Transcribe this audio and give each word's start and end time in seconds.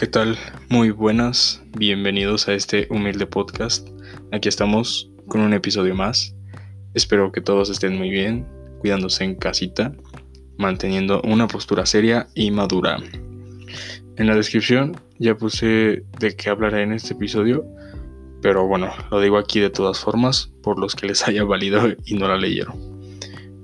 ¿Qué 0.00 0.06
tal? 0.06 0.38
Muy 0.70 0.92
buenas, 0.92 1.62
bienvenidos 1.76 2.48
a 2.48 2.54
este 2.54 2.86
humilde 2.88 3.26
podcast. 3.26 3.86
Aquí 4.32 4.48
estamos 4.48 5.10
con 5.28 5.42
un 5.42 5.52
episodio 5.52 5.94
más. 5.94 6.34
Espero 6.94 7.30
que 7.32 7.42
todos 7.42 7.68
estén 7.68 7.98
muy 7.98 8.08
bien, 8.08 8.48
cuidándose 8.78 9.24
en 9.24 9.34
casita, 9.34 9.92
manteniendo 10.56 11.20
una 11.20 11.46
postura 11.48 11.84
seria 11.84 12.28
y 12.34 12.50
madura. 12.50 12.96
En 14.16 14.26
la 14.26 14.34
descripción 14.34 14.96
ya 15.18 15.36
puse 15.36 16.02
de 16.18 16.34
qué 16.34 16.48
hablaré 16.48 16.84
en 16.84 16.94
este 16.94 17.12
episodio, 17.12 17.66
pero 18.40 18.66
bueno, 18.66 18.90
lo 19.10 19.20
digo 19.20 19.36
aquí 19.36 19.60
de 19.60 19.68
todas 19.68 20.00
formas 20.00 20.50
por 20.62 20.78
los 20.78 20.96
que 20.96 21.08
les 21.08 21.22
haya 21.28 21.44
valido 21.44 21.82
y 22.06 22.14
no 22.14 22.26
la 22.26 22.38
leyeron. 22.38 22.74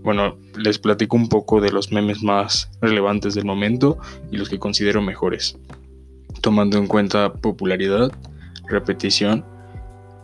Bueno, 0.02 0.38
les 0.54 0.78
platico 0.78 1.16
un 1.16 1.30
poco 1.30 1.62
de 1.62 1.72
los 1.72 1.92
memes 1.92 2.22
más 2.22 2.70
relevantes 2.82 3.34
del 3.34 3.46
momento 3.46 3.96
y 4.30 4.36
los 4.36 4.50
que 4.50 4.58
considero 4.58 5.00
mejores, 5.00 5.58
tomando 6.46 6.78
en 6.78 6.86
cuenta 6.86 7.32
popularidad, 7.32 8.12
repetición, 8.68 9.44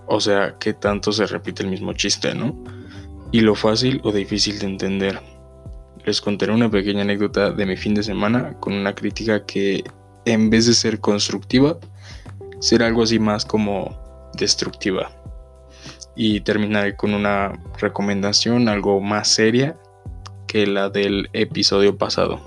o 0.06 0.20
sea, 0.20 0.56
que 0.60 0.72
tanto 0.72 1.10
se 1.10 1.26
repite 1.26 1.64
el 1.64 1.68
mismo 1.68 1.94
chiste, 1.94 2.32
¿no? 2.32 2.56
Y 3.32 3.40
lo 3.40 3.56
fácil 3.56 4.00
o 4.04 4.12
difícil 4.12 4.60
de 4.60 4.66
entender. 4.66 5.20
Les 6.04 6.20
contaré 6.20 6.52
una 6.52 6.70
pequeña 6.70 7.02
anécdota 7.02 7.50
de 7.50 7.66
mi 7.66 7.76
fin 7.76 7.94
de 7.94 8.04
semana 8.04 8.52
con 8.60 8.72
una 8.72 8.94
crítica 8.94 9.44
que, 9.44 9.82
en 10.24 10.48
vez 10.48 10.66
de 10.66 10.74
ser 10.74 11.00
constructiva, 11.00 11.76
será 12.60 12.86
algo 12.86 13.02
así 13.02 13.18
más 13.18 13.44
como 13.44 13.98
destructiva 14.34 15.10
y 16.14 16.40
terminaré 16.42 16.94
con 16.94 17.14
una 17.14 17.52
recomendación 17.80 18.68
algo 18.68 19.00
más 19.00 19.26
seria 19.26 19.76
que 20.46 20.68
la 20.68 20.88
del 20.88 21.28
episodio 21.32 21.98
pasado. 21.98 22.40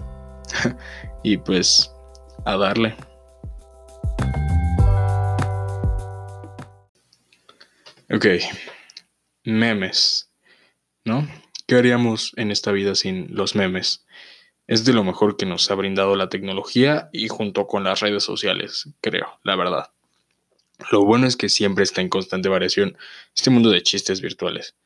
y 1.24 1.36
pues 1.36 1.92
a 2.46 2.56
darle. 2.56 2.96
Ok, 8.16 8.28
memes, 9.44 10.32
¿no? 11.04 11.28
¿Qué 11.68 11.76
haríamos 11.76 12.32
en 12.38 12.50
esta 12.50 12.72
vida 12.72 12.96
sin 12.96 13.36
los 13.36 13.56
memes? 13.56 14.06
Es 14.68 14.86
de 14.86 14.94
lo 14.94 15.04
mejor 15.04 15.36
que 15.36 15.46
nos 15.46 15.70
ha 15.70 15.76
brindado 15.76 16.16
la 16.16 16.30
tecnología 16.30 17.10
y 17.12 17.28
junto 17.28 17.68
con 17.68 17.84
las 17.84 18.00
redes 18.00 18.24
sociales, 18.24 18.88
creo, 19.02 19.38
la 19.44 19.58
verdad. 19.58 19.92
Lo 20.94 21.04
bueno 21.04 21.28
es 21.28 21.36
que 21.36 21.50
siempre 21.50 21.84
está 21.84 22.00
en 22.00 22.08
constante 22.08 22.48
variación 22.48 22.98
este 23.36 23.50
mundo 23.50 23.70
de 23.70 23.84
chistes 23.84 24.22
virtuales. 24.22 24.78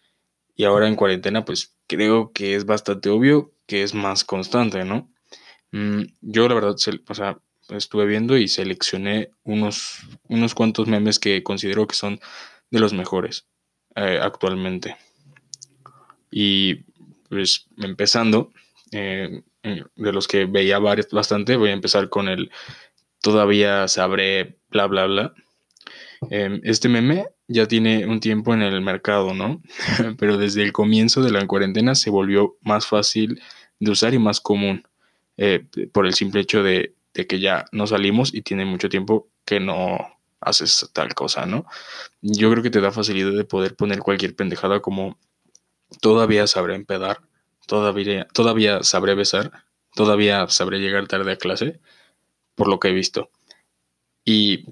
Y 0.56 0.64
ahora 0.64 0.88
en 0.88 0.96
cuarentena, 0.96 1.46
pues 1.46 1.76
creo 1.86 2.32
que 2.32 2.56
es 2.56 2.66
bastante 2.66 3.10
obvio 3.10 3.54
que 3.68 3.84
es 3.84 3.94
más 3.94 4.24
constante, 4.24 4.86
¿no? 4.86 5.08
Mm, 5.72 6.02
yo 6.22 6.48
la 6.48 6.56
verdad, 6.56 6.74
o 7.08 7.14
sea, 7.14 7.38
estuve 7.70 8.08
viendo 8.08 8.38
y 8.38 8.48
seleccioné 8.48 9.30
unos, 9.44 10.00
unos 10.24 10.56
cuantos 10.56 10.88
memes 10.88 11.20
que 11.20 11.44
considero 11.44 11.86
que 11.86 11.94
son 11.94 12.20
de 12.72 12.80
los 12.80 12.94
mejores 12.94 13.48
eh, 13.96 14.20
actualmente. 14.22 14.98
Y 16.32 16.76
pues 17.30 17.68
empezando, 17.78 18.52
eh, 18.92 19.42
de 19.64 20.12
los 20.14 20.28
que 20.28 20.46
veía 20.46 20.80
bastante, 20.80 21.56
voy 21.56 21.70
a 21.70 21.74
empezar 21.74 22.10
con 22.10 22.28
el 22.28 22.52
todavía 23.22 23.88
sabré 23.88 24.58
bla 24.70 24.88
bla 24.88 25.06
bla 25.06 25.34
Em, 26.30 26.60
este 26.64 26.90
meme 26.90 27.28
ya 27.48 27.68
tiene 27.68 28.06
un 28.06 28.20
tiempo 28.20 28.54
en 28.54 28.62
el 28.62 28.82
mercado, 28.82 29.34
¿no? 29.34 29.62
Pero 30.20 30.38
desde 30.38 30.64
el 30.64 30.74
comienzo 30.74 31.22
de 31.22 31.32
la 31.32 31.46
cuarentena 31.48 31.96
se 31.96 32.10
volvió 32.10 32.58
más 32.62 32.88
fácil 32.88 33.42
de 33.80 33.92
usar 33.92 34.14
y 34.14 34.20
más 34.20 34.42
común 34.42 34.84
eh, 35.38 35.66
por 35.92 36.06
el 36.06 36.14
simple 36.14 36.42
hecho 36.42 36.64
de, 36.64 36.96
que 37.14 37.40
ya 37.40 37.66
no 37.72 37.88
salimos 37.88 38.34
y 38.34 38.42
tiene 38.42 38.66
mucho 38.66 38.90
tiempo 38.90 39.30
que 39.46 39.60
no 39.60 40.19
haces 40.42 40.90
tal 40.94 41.14
cosa, 41.14 41.46
¿no? 41.46 41.66
Yo 42.22 42.50
creo 42.52 42.64
que 42.64 42.70
te 42.70 42.82
da 42.82 42.92
facilidad 42.92 43.32
de 43.32 43.46
poder 43.46 43.76
poner 43.76 44.00
cualquier 44.00 44.36
pendejada 44.36 44.82
como 44.82 45.18
todavía 46.02 46.48
sabré 46.48 46.76
empedar, 46.76 47.22
todavía, 47.66 48.28
todavía 48.34 48.84
sabré 48.84 49.16
besar, 49.16 49.66
todavía 49.96 50.48
sabré 50.48 50.80
llegar 50.80 51.08
tarde 51.08 51.32
a 51.32 51.38
clase, 51.38 51.80
por 52.56 52.68
lo 52.68 52.80
que 52.80 52.90
he 52.90 52.94
visto. 52.94 53.32
Y 54.24 54.66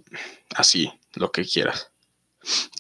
así, 0.55 0.91
lo 1.15 1.31
que 1.31 1.45
quieras. 1.45 1.91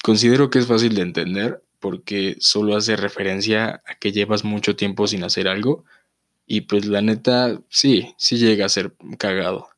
Considero 0.03 0.49
que 0.49 0.59
es 0.59 0.67
fácil 0.67 0.95
de 0.95 1.01
entender 1.01 1.63
porque 1.79 2.37
solo 2.39 2.75
hace 2.75 2.95
referencia 2.95 3.81
a 3.85 3.95
que 3.95 4.11
llevas 4.11 4.43
mucho 4.43 4.75
tiempo 4.75 5.07
sin 5.07 5.23
hacer 5.23 5.47
algo 5.47 5.85
y 6.45 6.61
pues 6.61 6.85
la 6.85 7.01
neta 7.01 7.61
sí, 7.69 8.15
sí 8.17 8.37
llega 8.37 8.65
a 8.65 8.69
ser 8.69 8.95
cagado. 9.17 9.69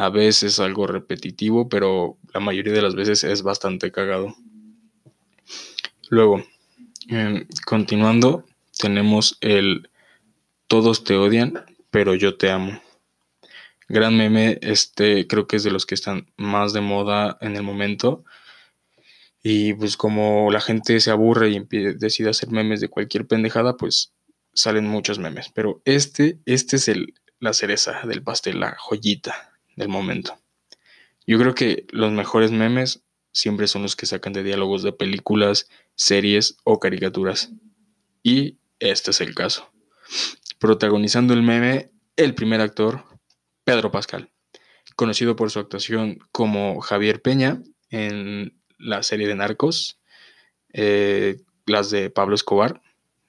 A 0.00 0.10
veces 0.10 0.60
algo 0.60 0.86
repetitivo, 0.86 1.68
pero 1.68 2.18
la 2.32 2.38
mayoría 2.38 2.72
de 2.72 2.82
las 2.82 2.94
veces 2.94 3.24
es 3.24 3.42
bastante 3.42 3.90
cagado. 3.90 4.36
Luego, 6.08 6.44
em, 7.08 7.48
continuando, 7.66 8.44
tenemos 8.78 9.38
el 9.40 9.90
todos 10.68 11.02
te 11.02 11.16
odian, 11.16 11.64
pero 11.90 12.14
yo 12.14 12.36
te 12.36 12.48
amo. 12.48 12.80
Gran 13.88 14.16
meme, 14.16 14.60
este 14.62 15.26
creo 15.26 15.48
que 15.48 15.56
es 15.56 15.64
de 15.64 15.72
los 15.72 15.84
que 15.84 15.96
están 15.96 16.30
más 16.36 16.72
de 16.72 16.80
moda 16.80 17.36
en 17.40 17.56
el 17.56 17.64
momento. 17.64 18.24
Y 19.42 19.74
pues 19.74 19.96
como 19.96 20.52
la 20.52 20.60
gente 20.60 21.00
se 21.00 21.10
aburre 21.10 21.50
y 21.50 21.58
decide 21.96 22.30
hacer 22.30 22.50
memes 22.50 22.80
de 22.80 22.88
cualquier 22.88 23.26
pendejada, 23.26 23.76
pues 23.76 24.12
salen 24.54 24.86
muchos 24.86 25.18
memes. 25.18 25.50
Pero 25.52 25.82
este, 25.84 26.38
este 26.46 26.76
es 26.76 26.86
el, 26.86 27.14
la 27.40 27.52
cereza 27.52 28.02
del 28.06 28.22
pastel, 28.22 28.60
la 28.60 28.76
joyita 28.78 29.57
del 29.78 29.88
momento. 29.88 30.38
Yo 31.26 31.38
creo 31.38 31.54
que 31.54 31.86
los 31.90 32.12
mejores 32.12 32.50
memes 32.50 33.02
siempre 33.32 33.68
son 33.68 33.82
los 33.82 33.96
que 33.96 34.06
sacan 34.06 34.32
de 34.32 34.42
diálogos 34.42 34.82
de 34.82 34.92
películas, 34.92 35.68
series 35.94 36.56
o 36.64 36.80
caricaturas. 36.80 37.52
Y 38.22 38.58
este 38.80 39.12
es 39.12 39.20
el 39.20 39.34
caso. 39.34 39.70
Protagonizando 40.58 41.34
el 41.34 41.42
meme, 41.42 41.90
el 42.16 42.34
primer 42.34 42.60
actor, 42.60 43.04
Pedro 43.64 43.90
Pascal, 43.90 44.30
conocido 44.96 45.36
por 45.36 45.50
su 45.50 45.60
actuación 45.60 46.18
como 46.32 46.80
Javier 46.80 47.22
Peña 47.22 47.62
en 47.90 48.58
la 48.78 49.02
serie 49.02 49.28
de 49.28 49.34
Narcos, 49.34 50.00
eh, 50.72 51.36
las 51.66 51.90
de 51.90 52.10
Pablo 52.10 52.34
Escobar, 52.34 52.82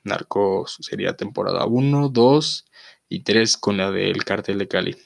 Narcos 0.04 0.78
sería 0.80 1.16
temporada 1.16 1.66
1, 1.66 2.10
2 2.10 2.66
y 3.10 3.24
3 3.24 3.58
con 3.58 3.78
la 3.78 3.92
del 3.92 4.24
Cártel 4.24 4.58
de 4.58 4.68
Cali. 4.68 4.98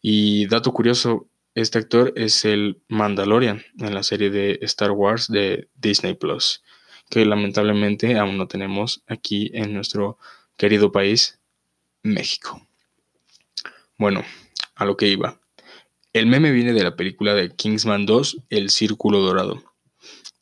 Y 0.00 0.46
dato 0.46 0.72
curioso, 0.72 1.28
este 1.54 1.78
actor 1.78 2.12
es 2.16 2.44
el 2.44 2.80
Mandalorian 2.88 3.62
en 3.78 3.94
la 3.94 4.02
serie 4.02 4.30
de 4.30 4.58
Star 4.62 4.90
Wars 4.90 5.28
de 5.28 5.68
Disney 5.74 6.14
Plus, 6.14 6.62
que 7.10 7.24
lamentablemente 7.24 8.18
aún 8.18 8.36
no 8.36 8.48
tenemos 8.48 9.02
aquí 9.06 9.50
en 9.54 9.72
nuestro 9.72 10.18
querido 10.56 10.92
país, 10.92 11.38
México. 12.02 12.66
Bueno, 13.98 14.24
a 14.74 14.84
lo 14.84 14.96
que 14.96 15.08
iba. 15.08 15.40
El 16.12 16.26
meme 16.26 16.52
viene 16.52 16.72
de 16.72 16.82
la 16.82 16.96
película 16.96 17.34
de 17.34 17.50
Kingsman 17.50 18.06
2, 18.06 18.42
El 18.50 18.70
Círculo 18.70 19.20
Dorado, 19.20 19.62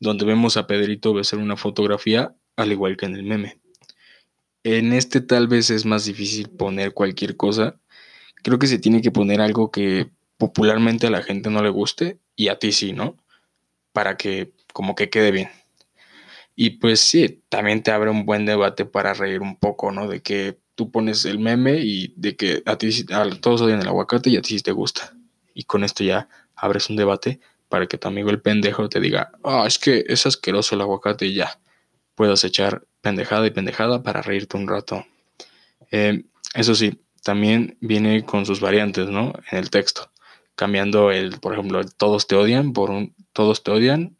donde 0.00 0.24
vemos 0.24 0.56
a 0.56 0.66
Pedrito 0.66 1.14
besar 1.14 1.38
una 1.38 1.56
fotografía 1.56 2.34
al 2.56 2.72
igual 2.72 2.96
que 2.96 3.06
en 3.06 3.16
el 3.16 3.22
meme. 3.22 3.58
En 4.64 4.92
este 4.92 5.20
tal 5.20 5.48
vez 5.48 5.70
es 5.70 5.84
más 5.84 6.04
difícil 6.04 6.48
poner 6.48 6.92
cualquier 6.92 7.36
cosa. 7.36 7.80
Creo 8.42 8.58
que 8.58 8.66
se 8.66 8.78
tiene 8.78 9.02
que 9.02 9.10
poner 9.10 9.40
algo 9.40 9.70
que 9.70 10.10
popularmente 10.36 11.06
a 11.06 11.10
la 11.10 11.22
gente 11.22 11.50
no 11.50 11.62
le 11.62 11.70
guste 11.70 12.18
y 12.36 12.48
a 12.48 12.58
ti 12.58 12.72
sí, 12.72 12.92
¿no? 12.92 13.16
Para 13.92 14.16
que 14.16 14.52
como 14.72 14.94
que 14.94 15.10
quede 15.10 15.30
bien. 15.30 15.50
Y 16.54 16.70
pues 16.70 17.00
sí, 17.00 17.42
también 17.48 17.82
te 17.82 17.92
abre 17.92 18.10
un 18.10 18.26
buen 18.26 18.44
debate 18.44 18.84
para 18.84 19.14
reír 19.14 19.40
un 19.40 19.56
poco, 19.56 19.90
¿no? 19.90 20.08
De 20.08 20.20
que 20.20 20.58
tú 20.74 20.90
pones 20.90 21.24
el 21.24 21.38
meme 21.38 21.78
y 21.78 22.14
de 22.16 22.36
que 22.36 22.62
a 22.66 22.76
ti 22.76 22.90
a 23.10 23.30
todos 23.40 23.62
odian 23.62 23.80
el 23.80 23.88
aguacate 23.88 24.30
y 24.30 24.36
a 24.36 24.42
ti 24.42 24.56
sí 24.56 24.62
te 24.62 24.72
gusta. 24.72 25.14
Y 25.54 25.64
con 25.64 25.84
esto 25.84 26.04
ya 26.04 26.28
abres 26.56 26.90
un 26.90 26.96
debate 26.96 27.40
para 27.68 27.86
que 27.86 27.98
tu 27.98 28.08
amigo 28.08 28.30
el 28.30 28.40
pendejo 28.40 28.88
te 28.88 29.00
diga, 29.00 29.32
ah, 29.44 29.64
es 29.66 29.78
que 29.78 30.04
es 30.06 30.26
asqueroso 30.26 30.74
el 30.74 30.82
aguacate 30.82 31.26
y 31.26 31.34
ya. 31.34 31.58
Puedas 32.14 32.44
echar 32.44 32.84
pendejada 33.00 33.46
y 33.46 33.50
pendejada 33.50 34.02
para 34.02 34.22
reírte 34.22 34.56
un 34.56 34.68
rato. 34.68 35.06
Em, 35.90 36.24
eso 36.54 36.74
sí, 36.74 37.00
también 37.22 37.76
viene 37.80 38.24
con 38.24 38.46
sus 38.46 38.60
variantes, 38.60 39.08
¿no? 39.08 39.32
En 39.50 39.58
el 39.58 39.70
texto. 39.70 40.10
Cambiando 40.54 41.10
el, 41.10 41.40
por 41.40 41.54
ejemplo, 41.54 41.80
el 41.80 41.94
todos 41.94 42.26
te 42.26 42.36
odian 42.36 42.72
por 42.72 42.90
un 42.90 43.14
todos 43.32 43.62
te 43.62 43.70
odian. 43.70 44.16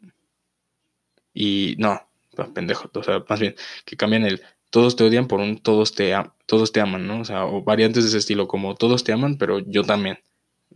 Y 1.33 1.75
no, 1.79 2.07
pendejo, 2.53 2.89
o 2.93 3.03
sea, 3.03 3.23
más 3.27 3.39
bien, 3.39 3.55
que 3.85 3.97
cambian 3.97 4.23
el 4.23 4.41
todos 4.69 4.95
te 4.95 5.03
odian 5.03 5.27
por 5.27 5.39
un 5.39 5.59
todos 5.59 5.93
te, 5.93 6.13
todos 6.47 6.71
te 6.71 6.81
aman, 6.81 7.05
¿no? 7.07 7.21
O 7.21 7.25
sea, 7.25 7.45
o 7.45 7.63
variantes 7.63 8.03
de 8.03 8.09
ese 8.09 8.17
estilo, 8.17 8.47
como 8.47 8.75
todos 8.75 9.03
te 9.03 9.13
aman, 9.13 9.37
pero 9.37 9.59
yo 9.59 9.83
también. 9.83 10.19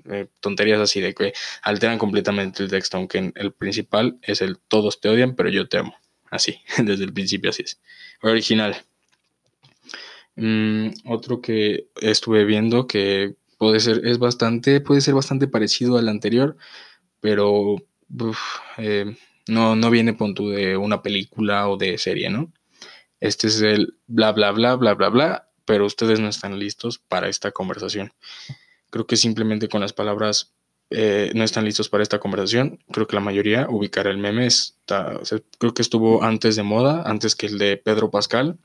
Eh, 0.06 0.28
tonterías 0.40 0.80
así 0.80 1.02
de 1.02 1.16
que 1.16 1.34
alteran 1.64 1.98
completamente 1.98 2.62
el 2.62 2.70
texto, 2.70 2.98
aunque 2.98 3.32
el 3.36 3.52
principal 3.54 4.20
es 4.22 4.42
el 4.42 4.60
todos 4.60 5.02
te 5.02 5.10
odian, 5.10 5.36
pero 5.36 5.50
yo 5.50 5.68
te 5.68 5.80
amo. 5.80 5.96
Así, 6.30 6.62
desde 6.78 7.06
el 7.06 7.14
principio 7.14 7.50
así 7.50 7.64
es. 7.64 7.80
Original. 8.22 8.76
Mm, 10.38 10.90
otro 11.06 11.42
que 11.42 11.90
estuve 12.00 12.46
viendo 12.46 12.86
que 12.86 13.36
puede 13.58 13.80
ser, 13.80 14.06
es 14.06 14.20
bastante, 14.20 14.82
puede 14.82 15.02
ser 15.02 15.16
bastante 15.16 15.48
parecido 15.48 15.98
al 15.98 16.10
anterior, 16.10 16.56
pero 17.20 17.78
eh, 18.78 19.18
no, 19.48 19.76
no 19.76 19.90
viene 19.90 20.14
punto 20.14 20.50
de 20.50 20.78
una 20.78 21.02
película 21.02 21.68
o 21.68 21.76
de 21.76 21.98
serie, 21.98 22.30
¿no? 22.30 22.54
Este 23.20 23.48
es 23.48 23.62
el 23.62 23.96
bla, 24.06 24.32
bla, 24.32 24.52
bla, 24.52 24.76
bla, 24.76 24.94
bla, 24.94 25.10
bla, 25.10 25.50
pero 25.66 25.86
ustedes 25.88 26.20
no 26.20 26.30
están 26.30 26.60
listos 26.60 27.00
para 27.00 27.30
esta 27.30 27.52
conversación. 27.52 28.14
Creo 28.92 29.08
que 29.08 29.18
simplemente 29.18 29.68
con 29.68 29.82
las 29.82 29.94
palabras 29.94 30.54
eh, 30.92 31.32
no 31.34 31.44
están 31.44 31.66
listos 31.66 31.90
para 31.90 32.04
esta 32.04 32.20
conversación. 32.20 32.80
Creo 32.92 33.08
que 33.08 33.16
la 33.16 33.22
mayoría 33.22 33.68
ubicará 33.70 34.12
el 34.12 34.20
meme. 34.20 34.46
Está, 34.46 35.20
creo 35.58 35.74
que 35.74 35.82
estuvo 35.82 36.24
antes 36.24 36.56
de 36.56 36.64
moda, 36.64 37.02
antes 37.06 37.36
que 37.36 37.48
el 37.48 37.58
de 37.58 37.78
Pedro 37.78 38.12
Pascal. 38.12 38.60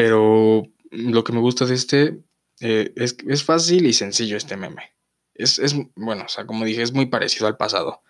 Pero 0.00 0.66
lo 0.90 1.24
que 1.24 1.32
me 1.34 1.40
gusta 1.40 1.66
de 1.66 1.74
este 1.74 2.22
eh, 2.60 2.90
es, 2.96 3.18
es, 3.28 3.44
fácil 3.44 3.84
y 3.84 3.92
sencillo 3.92 4.38
este 4.38 4.56
meme. 4.56 4.94
Es, 5.34 5.58
es, 5.58 5.76
bueno, 5.94 6.24
o 6.24 6.28
sea, 6.28 6.46
como 6.46 6.64
dije, 6.64 6.80
es 6.80 6.94
muy 6.94 7.04
parecido 7.04 7.46
al 7.46 7.58
pasado. 7.58 8.00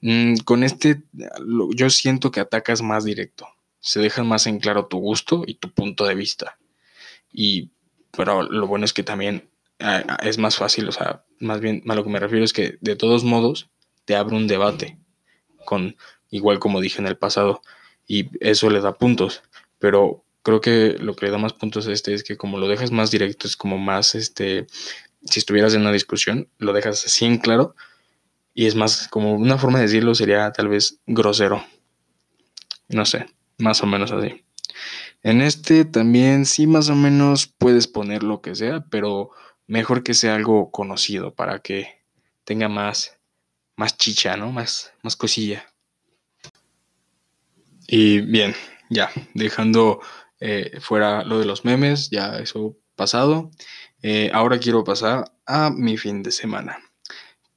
Mm, 0.00 0.38
con 0.38 0.64
este, 0.64 1.04
yo 1.76 1.90
siento 1.90 2.32
que 2.32 2.40
atacas 2.40 2.82
más 2.82 3.04
directo. 3.04 3.46
Se 3.78 4.00
dejan 4.00 4.26
más 4.26 4.48
en 4.48 4.58
claro 4.58 4.86
tu 4.86 4.98
gusto 4.98 5.44
y 5.46 5.54
tu 5.54 5.70
punto 5.70 6.06
de 6.06 6.16
vista. 6.16 6.58
Y, 7.32 7.70
pero 8.10 8.42
lo 8.42 8.66
bueno 8.66 8.84
es 8.84 8.92
que 8.92 9.04
también 9.04 9.48
ah, 9.78 10.02
ah, 10.08 10.18
es 10.24 10.38
más 10.38 10.56
fácil, 10.56 10.88
o 10.88 10.92
sea, 10.92 11.24
más 11.38 11.60
bien 11.60 11.84
a 11.88 11.94
lo 11.94 12.02
que 12.02 12.10
me 12.10 12.18
refiero 12.18 12.44
es 12.44 12.52
que 12.52 12.78
de 12.80 12.96
todos 12.96 13.22
modos 13.22 13.70
te 14.06 14.16
abre 14.16 14.34
un 14.34 14.48
debate 14.48 14.98
con, 15.64 15.96
igual 16.30 16.58
como 16.58 16.80
dije 16.80 17.00
en 17.00 17.06
el 17.06 17.16
pasado, 17.16 17.62
y 18.08 18.28
eso 18.40 18.70
le 18.70 18.80
da 18.80 18.98
puntos. 18.98 19.44
Pero 19.78 20.24
creo 20.42 20.60
que 20.60 20.96
lo 20.98 21.14
que 21.14 21.26
le 21.26 21.32
da 21.32 21.38
más 21.38 21.52
puntos 21.52 21.86
a 21.86 21.92
este 21.92 22.14
es 22.14 22.24
que 22.24 22.36
como 22.36 22.58
lo 22.58 22.68
dejas 22.68 22.90
más 22.90 23.10
directo, 23.10 23.46
es 23.46 23.56
como 23.56 23.78
más, 23.78 24.14
este, 24.14 24.66
si 25.24 25.40
estuvieras 25.40 25.74
en 25.74 25.82
una 25.82 25.92
discusión, 25.92 26.48
lo 26.58 26.72
dejas 26.72 27.04
así 27.04 27.24
en 27.24 27.38
claro 27.38 27.74
y 28.58 28.66
es 28.66 28.74
más, 28.74 29.06
como 29.06 29.34
una 29.34 29.56
forma 29.56 29.78
de 29.78 29.84
decirlo 29.84 30.16
sería 30.16 30.50
tal 30.50 30.66
vez 30.66 30.98
grosero. 31.06 31.64
No 32.88 33.04
sé, 33.04 33.26
más 33.58 33.84
o 33.84 33.86
menos 33.86 34.10
así. 34.10 34.44
En 35.22 35.40
este 35.40 35.84
también 35.84 36.44
sí 36.44 36.66
más 36.66 36.88
o 36.88 36.96
menos 36.96 37.46
puedes 37.46 37.86
poner 37.86 38.24
lo 38.24 38.40
que 38.40 38.56
sea, 38.56 38.84
pero 38.90 39.30
mejor 39.68 40.02
que 40.02 40.12
sea 40.14 40.34
algo 40.34 40.72
conocido 40.72 41.34
para 41.34 41.60
que 41.60 42.02
tenga 42.42 42.68
más, 42.68 43.18
más 43.76 43.96
chicha, 43.96 44.36
¿no? 44.36 44.50
Más, 44.50 44.92
más 45.04 45.14
cosilla. 45.14 45.72
Y 47.86 48.22
bien, 48.22 48.56
ya, 48.90 49.08
dejando 49.34 50.00
eh, 50.40 50.78
fuera 50.80 51.24
lo 51.24 51.38
de 51.38 51.46
los 51.46 51.64
memes, 51.64 52.10
ya 52.10 52.38
eso 52.38 52.76
pasado. 52.96 53.50
Eh, 54.02 54.30
ahora 54.32 54.58
quiero 54.58 54.84
pasar 54.84 55.32
a 55.46 55.70
mi 55.70 55.96
fin 55.96 56.22
de 56.22 56.32
semana. 56.32 56.78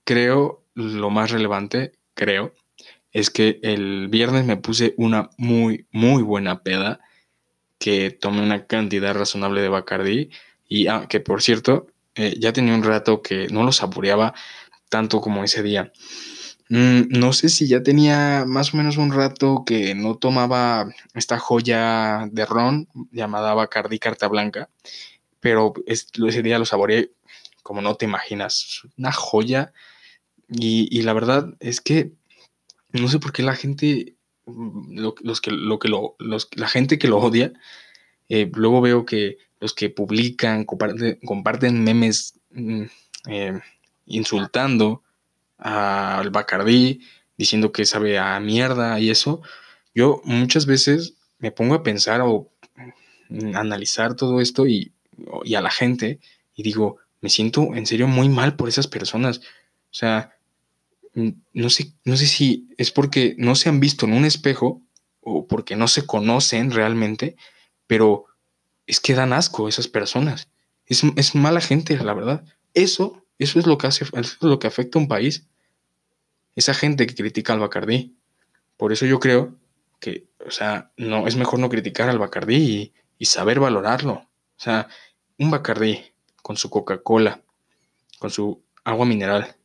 Creo 0.04 0.64
lo 0.74 1.10
más 1.10 1.32
relevante, 1.32 1.94
creo, 2.14 2.54
es 3.12 3.30
que 3.30 3.60
el 3.64 4.08
viernes 4.08 4.46
me 4.46 4.58
puse 4.58 4.94
una 4.98 5.30
muy, 5.38 5.88
muy 5.92 6.24
buena 6.24 6.64
peda, 6.64 7.02
que 7.78 8.12
tomé 8.12 8.42
una 8.42 8.68
cantidad 8.68 9.14
razonable 9.14 9.62
de 9.62 9.70
Bacardi 9.70 10.30
y 10.68 10.88
ah, 10.88 11.08
que 11.10 11.20
por 11.20 11.42
cierto, 11.42 11.88
eh, 12.16 12.36
ya 12.40 12.54
tenía 12.54 12.76
un 12.76 12.84
rato 12.84 13.22
que 13.22 13.48
no 13.48 13.64
lo 13.64 13.72
saboreaba 13.72 14.34
tanto 14.90 15.20
como 15.22 15.44
ese 15.44 15.64
día. 15.64 15.92
Mm, 16.72 17.10
no 17.20 17.34
sé 17.34 17.50
si 17.50 17.68
ya 17.68 17.84
tenía 17.84 18.46
más 18.48 18.74
o 18.74 18.78
menos 18.78 18.96
un 18.96 19.12
rato 19.12 19.64
que 19.66 19.94
no 19.94 20.16
tomaba 20.16 20.88
esta 21.14 21.38
joya 21.38 22.30
de 22.32 22.46
ron 22.46 22.88
llamada 23.12 23.54
Bacardi 23.54 24.00
Carta 24.00 24.30
Blanca, 24.30 24.70
pero 25.42 25.74
ese 25.86 26.42
día 26.42 26.60
lo 26.60 26.66
saboreé 26.66 27.12
como 27.62 27.82
no 27.82 27.96
te 27.96 28.06
imaginas, 28.06 28.84
una 28.98 29.12
joya. 29.12 29.74
Y, 30.48 31.02
la 31.02 31.12
verdad 31.14 31.54
es 31.60 31.82
que 31.82 32.14
no 32.94 33.10
sé 33.10 33.20
por 33.20 33.34
qué 33.34 33.44
la 33.44 33.56
gente, 33.56 34.16
mm, 34.46 34.98
los 35.24 35.42
que, 35.42 35.52
lo 35.52 35.78
que 35.78 35.90
lo, 35.90 36.16
la 36.20 36.68
gente 36.70 36.98
que 36.98 37.10
lo 37.10 37.18
odia, 37.18 37.52
eh, 38.30 38.50
luego 38.56 38.80
veo 38.80 39.06
que 39.06 39.38
los 39.60 39.74
que 39.74 39.90
publican, 39.90 40.64
comparten, 40.66 41.84
memes 41.84 42.40
mm, 42.52 42.84
eh, 43.28 43.60
insultando 44.06 45.04
al 45.62 46.32
Bacardí, 46.32 47.02
diciendo 47.38 47.72
que 47.72 47.86
sabe 47.86 48.20
a 48.20 48.40
mierda 48.40 49.00
y 49.00 49.10
eso, 49.10 49.42
yo 49.96 50.22
muchas 50.26 50.66
veces 50.66 51.14
me 51.40 51.52
pongo 51.52 51.76
a 51.76 51.84
pensar 51.84 52.22
o 52.22 52.52
mm, 53.30 53.56
analizar 53.56 54.16
todo 54.16 54.42
esto 54.42 54.68
y, 54.68 54.92
y 55.44 55.56
a 55.56 55.62
la 55.62 55.72
gente 55.72 56.20
y 56.56 56.64
digo, 56.64 56.98
me 57.22 57.30
siento 57.30 57.76
en 57.76 57.86
serio 57.86 58.08
muy 58.08 58.28
mal 58.28 58.56
por 58.56 58.68
esas 58.68 58.88
personas. 58.88 59.40
O 59.40 59.94
sea, 59.94 60.36
no 61.14 61.70
sé, 61.70 61.94
no 62.04 62.18
sé 62.18 62.26
si 62.26 62.70
es 62.78 62.92
porque 62.92 63.36
no 63.38 63.56
se 63.56 63.70
han 63.70 63.80
visto 63.80 64.06
en 64.06 64.14
un 64.14 64.26
espejo 64.26 64.82
o 65.22 65.48
porque 65.48 65.76
no 65.76 65.88
se 65.88 66.06
conocen 66.06 66.72
realmente, 66.72 67.36
pero 67.86 68.26
es 68.88 69.00
que 69.00 69.14
dan 69.14 69.34
asco 69.34 69.68
esas 69.68 69.88
personas. 69.88 70.50
Es, 70.86 71.04
es 71.16 71.36
mala 71.36 71.62
gente, 71.62 71.98
la 71.98 72.14
verdad. 72.14 72.44
Eso, 72.74 73.24
eso 73.38 73.60
es 73.60 73.68
lo 73.68 73.78
que 73.78 73.88
hace, 73.88 74.04
eso 74.04 74.18
es 74.18 74.38
lo 74.42 74.60
que 74.60 74.68
afecta 74.68 74.98
a 74.98 75.02
un 75.02 75.08
país 75.08 75.48
esa 76.56 76.74
gente 76.74 77.08
que 77.08 77.16
critica 77.16 77.54
al 77.54 77.60
Bacardí. 77.60 78.18
Por 78.78 78.92
eso 78.92 79.06
yo 79.06 79.20
creo 79.20 79.56
que, 80.00 80.28
o 80.46 80.52
sea, 80.52 80.92
no, 80.98 81.28
es 81.28 81.36
mejor 81.36 81.60
no 81.60 81.70
criticar 81.70 82.10
al 82.10 82.20
Bacardí 82.20 82.94
y, 83.18 83.26
saber 83.26 83.60
valorarlo. 83.60 84.14
O 84.14 84.30
sea, 84.58 84.88
un 85.38 85.52
Bacardí 85.52 86.14
con 86.42 86.58
su 86.58 86.70
Coca-Cola, 86.70 87.44
con 88.20 88.32
su 88.32 88.64
agua 88.84 89.06
mineral, 89.06 89.56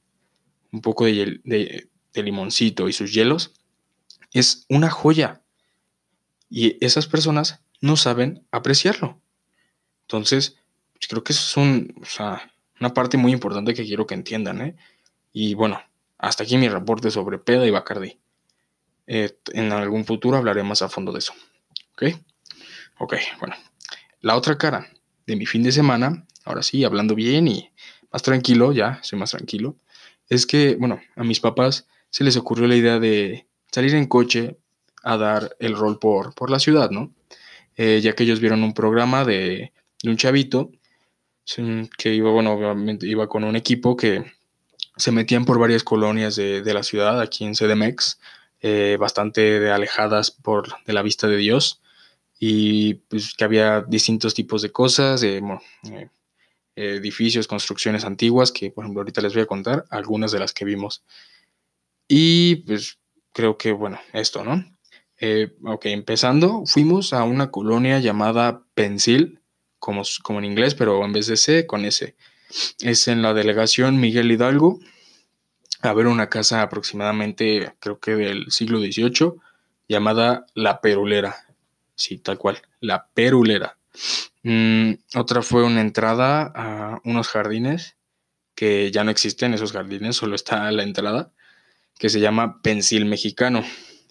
un 0.73 0.83
poco 0.83 1.07
de, 1.07 1.89
limoncito 2.15 2.89
y 2.89 2.93
sus 2.93 3.13
hielos, 3.13 3.55
es 4.33 4.67
una 4.69 4.91
joya. 4.91 5.43
Y 6.49 6.85
esas 6.85 7.07
personas 7.07 7.61
no 7.81 7.97
saben 7.97 8.47
apreciarlo. 8.51 9.21
Entonces, 10.03 10.57
pues, 10.93 11.09
creo 11.09 11.25
que 11.25 11.33
eso 11.33 11.61
es 11.63 12.19
una 12.79 12.95
parte 12.95 13.17
muy 13.17 13.33
importante 13.33 13.75
que 13.75 13.85
quiero 13.85 14.07
que 14.07 14.15
entiendan. 14.15 14.61
¿eh? 14.61 14.77
Y 15.33 15.55
bueno, 15.55 15.81
hasta 16.27 16.43
aquí 16.43 16.59
mi 16.59 16.69
reporte 16.69 17.11
sobre 17.11 17.39
Peda 17.39 17.65
y 17.67 17.71
Bacardi. 17.71 18.19
Eh, 19.07 19.39
en 19.53 19.73
algún 19.73 20.05
futuro 20.05 20.37
hablaré 20.37 20.65
más 20.65 20.83
a 20.83 20.89
fondo 20.89 21.13
de 21.13 21.21
eso. 21.21 21.33
¿Ok? 21.93 22.17
Ok, 22.99 23.15
bueno. 23.39 23.55
La 24.21 24.37
otra 24.37 24.59
cara 24.59 24.89
de 25.27 25.37
mi 25.37 25.47
fin 25.47 25.63
de 25.63 25.71
semana, 25.71 26.27
ahora 26.45 26.63
sí, 26.65 26.85
hablando 26.85 27.15
bien 27.15 27.47
y 27.47 27.71
más 28.11 28.23
tranquilo, 28.23 28.73
ya, 28.73 28.99
soy 29.03 29.19
más 29.19 29.31
tranquilo, 29.31 29.77
es 30.29 30.47
que, 30.47 30.75
bueno, 30.75 31.01
a 31.15 31.23
mis 31.23 31.39
papás 31.39 31.87
se 32.11 32.25
les 32.25 32.37
ocurrió 32.37 32.67
la 32.67 32.75
idea 32.75 32.99
de 32.99 33.47
salir 33.71 33.95
en 33.95 34.07
coche 34.07 34.59
a 35.05 35.17
dar 35.17 35.57
el 35.61 35.77
rol 35.77 36.01
por, 36.01 36.35
por 36.35 36.51
la 36.51 36.59
ciudad, 36.59 36.91
¿no? 36.91 37.15
Eh, 37.77 38.01
ya 38.03 38.15
que 38.15 38.25
ellos 38.25 38.41
vieron 38.41 38.65
un 38.65 38.75
programa 38.75 39.25
de, 39.25 39.73
de 40.03 40.11
un 40.11 40.17
chavito 40.17 40.73
que 41.97 42.15
iba, 42.15 42.31
bueno, 42.33 42.55
obviamente 42.55 43.07
iba 43.07 43.29
con 43.29 43.45
un 43.45 43.55
equipo 43.55 43.97
que 43.97 44.25
se 44.97 45.13
metían 45.13 45.45
por 45.45 45.59
varias 45.59 45.85
colonias 45.85 46.37
de, 46.37 46.75
la 46.75 46.83
ciudad, 46.83 47.21
aquí 47.21 47.45
en 47.45 47.55
CDMX, 47.55 48.19
eh, 48.61 48.97
bastante 48.99 49.71
alejadas 49.71 50.31
por, 50.31 50.83
de 50.85 50.93
la 50.93 51.03
vista 51.03 51.29
de 51.29 51.37
Dios, 51.37 51.83
y 52.39 52.95
pues 52.95 53.35
que 53.35 53.45
había 53.45 53.83
distintos 53.83 54.35
tipos 54.35 54.63
de 54.63 54.73
cosas, 54.73 55.23
eh, 55.23 55.43
edificios, 56.75 57.47
construcciones 57.47 58.05
antiguas, 58.05 58.53
que 58.53 58.71
por 58.71 58.85
ejemplo 58.85 59.01
ahorita 59.01 59.21
les 59.21 59.35
voy 59.35 59.43
a 59.43 59.47
contar 59.47 59.85
algunas 59.91 60.33
de 60.33 60.39
las 60.39 60.53
que 60.53 60.65
vimos. 60.65 61.03
Y 62.09 62.57
pues 62.57 62.99
creo 63.33 63.57
que, 63.59 63.73
bueno, 63.73 63.99
esto, 64.13 64.45
¿no? 64.45 64.65
Eh, 65.19 65.55
ok, 65.65 65.87
empezando, 65.87 66.65
fuimos 66.67 67.13
a 67.13 67.25
una 67.25 67.51
colonia 67.51 67.99
llamada 68.01 68.63
Pensil, 68.75 69.41
como, 69.79 70.03
como 70.23 70.39
en 70.39 70.47
inglés, 70.47 70.75
pero 70.75 71.05
en 71.05 71.13
vez 71.13 71.27
de 71.27 71.37
C, 71.37 71.67
con 71.67 71.85
S 71.85 72.15
es 72.81 73.09
en 73.09 73.23
la 73.23 73.35
delegación 73.35 74.01
Miguel 74.01 74.31
Hidalgo, 74.31 74.81
a 75.83 75.93
ver 75.93 76.07
una 76.07 76.29
casa 76.29 76.63
aproximadamente, 76.63 77.75
creo 77.81 78.01
que 78.01 78.17
del 78.17 78.51
siglo 78.51 78.79
XVIII, 78.79 79.35
llamada 79.89 80.47
La 80.55 80.81
Perulera. 80.81 81.37
Sí, 81.95 82.19
tal 82.19 82.39
cual, 82.39 82.61
La 82.81 83.09
Perulera. 83.15 83.77
Mm, 84.43 84.93
otra 85.15 85.43
fue 85.43 85.65
una 85.65 85.81
entrada 85.81 86.53
a 86.55 87.01
unos 87.05 87.29
jardines 87.29 87.97
que 88.55 88.91
ya 88.91 89.05
no 89.05 89.11
existen 89.11 89.55
esos 89.55 89.73
jardines, 89.73 90.17
solo 90.17 90.35
está 90.35 90.71
la 90.73 90.83
entrada, 90.83 91.33
que 91.99 92.09
se 92.09 92.21
llama 92.21 92.63
Pensil 92.63 93.05
Mexicano 93.05 93.63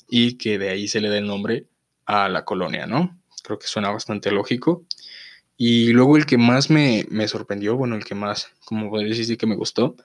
y 0.07 0.37
que 0.37 0.57
de 0.59 0.69
ahí 0.69 0.87
se 0.87 1.01
le 1.01 1.09
da 1.09 1.17
el 1.17 1.27
nombre 1.27 1.67
a 2.05 2.29
la 2.29 2.45
colonia, 2.45 2.85
¿no? 2.85 3.19
Creo 3.43 3.59
que 3.59 3.67
suena 3.67 3.89
bastante 3.89 4.31
lógico. 4.31 4.85
Y 5.57 5.93
luego 5.93 6.17
el 6.17 6.25
que 6.25 6.37
más 6.37 6.69
me, 6.69 7.05
sorprendió, 7.27 7.77
bueno, 7.77 7.95
el 7.95 8.03
que 8.03 8.15
más, 8.15 8.49
como 8.65 8.89
podría 8.89 9.15
decir 9.15 9.37
que 9.37 9.47
me 9.47 9.55
gustó, 9.55 9.95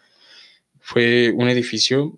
fue 0.80 1.32
un 1.34 1.48
edificio 1.48 2.16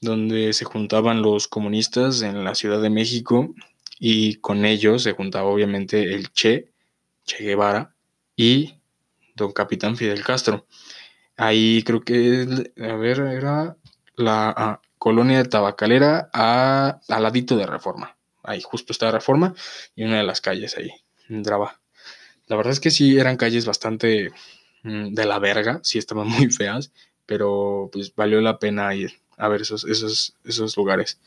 donde 0.00 0.52
se 0.54 0.64
juntaban 0.64 1.20
los 1.22 1.46
comunistas 1.46 2.22
en 2.22 2.42
la 2.44 2.54
Ciudad 2.54 2.80
de 2.80 2.90
México 2.90 3.54
y 3.98 4.36
con 4.36 4.64
ellos 4.64 5.02
se 5.02 5.12
juntaba 5.12 5.50
obviamente 5.50 6.14
el 6.14 6.32
Che, 6.32 6.70
Che 7.24 7.44
Guevara 7.44 7.94
y 8.34 8.76
don 9.34 9.52
Capitán 9.52 9.96
Fidel 9.96 10.24
Castro. 10.24 10.66
Ahí 11.36 11.82
creo 11.84 12.00
que, 12.00 12.72
a 12.80 12.94
ver, 12.96 13.20
era 13.20 13.76
la 14.16 14.54
ah, 14.56 14.80
colonia 14.98 15.38
de 15.38 15.48
Tabacalera 15.48 16.30
a, 16.32 17.00
al 17.08 17.22
ladito 17.22 17.56
de 17.56 17.66
Reforma. 17.66 18.16
Ahí 18.42 18.62
justo 18.62 18.92
está 18.92 19.10
Reforma 19.10 19.54
y 19.94 20.04
una 20.04 20.18
de 20.18 20.24
las 20.24 20.40
calles 20.40 20.76
ahí, 20.78 20.90
Drava. 21.28 21.80
La 22.50 22.56
verdad 22.56 22.72
es 22.72 22.80
que 22.80 22.90
sí 22.90 23.16
eran 23.16 23.36
calles 23.36 23.64
bastante 23.64 24.32
mm, 24.82 25.14
de 25.14 25.24
la 25.24 25.38
verga, 25.38 25.80
sí 25.84 25.98
estaban 25.98 26.26
muy 26.28 26.50
feas, 26.50 26.92
pero 27.24 27.88
pues 27.92 28.12
valió 28.14 28.40
la 28.40 28.58
pena 28.58 28.92
ir 28.92 29.12
a 29.36 29.46
ver 29.48 29.62
esos, 29.62 29.84
esos, 29.84 30.34
esos 30.44 30.76
lugares. 30.76 31.20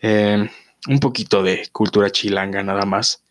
Em, 0.00 0.48
un 0.88 0.98
poquito 0.98 1.42
de 1.42 1.68
cultura 1.72 2.10
chilanga 2.10 2.62
nada 2.62 2.86
más. 2.86 3.22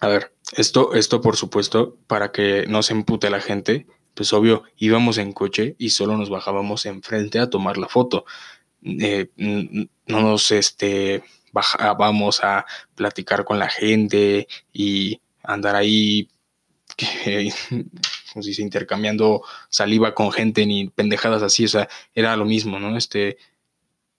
A 0.00 0.08
ver, 0.08 0.32
esto, 0.56 0.94
esto 0.94 1.20
por 1.20 1.36
supuesto, 1.36 1.98
para 2.06 2.32
que 2.32 2.64
no 2.66 2.82
se 2.82 2.94
empute 2.94 3.28
la 3.28 3.40
gente, 3.40 3.86
pues 4.14 4.32
obvio, 4.32 4.62
íbamos 4.78 5.18
en 5.18 5.32
coche 5.34 5.76
y 5.78 5.90
solo 5.90 6.16
nos 6.16 6.30
bajábamos 6.30 6.86
enfrente 6.86 7.40
a 7.40 7.50
tomar 7.50 7.76
la 7.76 7.88
foto. 7.88 8.24
Eh, 8.82 9.28
no 9.36 10.20
nos 10.22 10.50
este, 10.50 11.22
bajábamos 11.52 12.42
a 12.42 12.64
platicar 12.94 13.44
con 13.44 13.58
la 13.58 13.68
gente 13.68 14.48
y 14.72 15.20
andar 15.46 15.76
ahí, 15.76 16.28
como 18.32 18.42
se 18.42 18.62
intercambiando 18.62 19.42
saliva 19.68 20.14
con 20.14 20.32
gente 20.32 20.66
ni 20.66 20.88
pendejadas 20.88 21.42
así, 21.42 21.64
o 21.64 21.68
sea, 21.68 21.88
era 22.14 22.36
lo 22.36 22.44
mismo, 22.44 22.78
¿no? 22.78 22.96
Este, 22.96 23.38